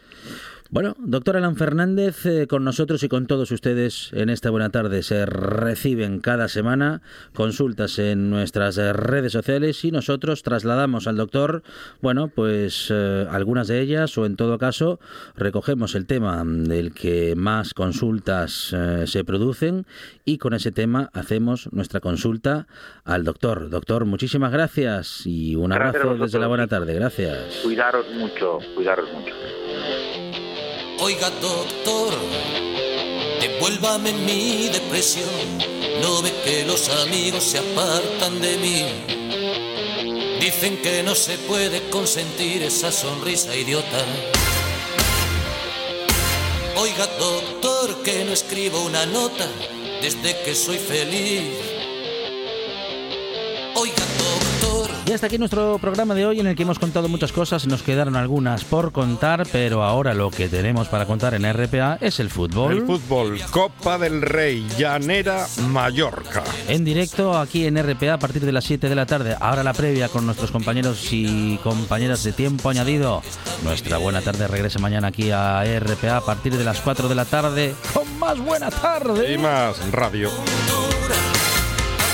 [0.74, 5.04] Bueno, doctor Alan Fernández, eh, con nosotros y con todos ustedes en esta buena tarde
[5.04, 7.04] se reciben cada semana
[7.36, 11.62] consultas en nuestras redes sociales y nosotros trasladamos al doctor,
[12.02, 15.00] bueno, pues eh, algunas de ellas o en todo caso
[15.36, 19.86] recogemos el tema del que más consultas eh, se producen
[20.26, 22.66] y con ese tema hacemos nuestra consulta
[23.04, 23.70] al doctor.
[23.70, 26.96] Doctor, muchísimas gracias y un abrazo desde la buena tarde.
[26.96, 27.60] Gracias.
[27.62, 29.33] Cuidaros mucho, cuidaros mucho.
[31.00, 32.14] Oiga, doctor,
[33.42, 35.30] devuélvame mi depresión.
[36.02, 38.86] No ve que los amigos se apartan de mí.
[40.40, 44.06] Dicen que no se puede consentir esa sonrisa idiota.
[46.76, 49.48] Oiga, doctor, que no escribo una nota
[50.02, 51.54] desde que soy feliz.
[53.76, 54.06] Oiga,
[55.06, 57.84] y hasta aquí nuestro programa de hoy en el que hemos contado muchas cosas, nos
[57.84, 62.30] quedaron algunas por contar, pero ahora lo que tenemos para contar en RPA es el
[62.30, 62.74] fútbol.
[62.74, 66.44] El fútbol, Copa del Rey, Llanera, Mallorca.
[66.68, 69.36] En directo aquí en RPA a partir de las 7 de la tarde.
[69.40, 73.22] Ahora la previa con nuestros compañeros y compañeras de tiempo añadido.
[73.64, 77.26] Nuestra buena tarde regresa mañana aquí a RPA a partir de las 4 de la
[77.26, 79.34] tarde con más buena tarde.
[79.34, 80.30] Y más radio.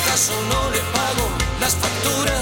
[0.04, 1.30] ¿Acaso no le pago
[1.62, 2.39] las facturas?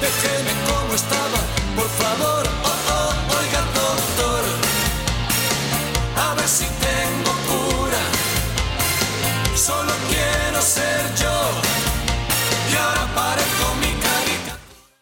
[0.00, 1.38] déjeme como estaba,
[1.74, 4.42] por favor, oh, oh, oiga doctor,
[6.16, 8.02] a ver si tengo cura,
[9.56, 11.36] solo quiero ser yo,
[12.72, 13.55] y ahora parece